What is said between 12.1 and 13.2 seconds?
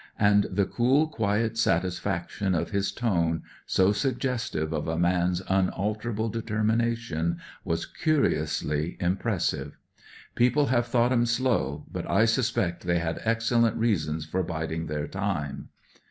suspect they